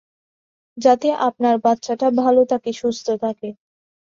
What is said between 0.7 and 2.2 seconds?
যাতে আপনার বাচ্চাটা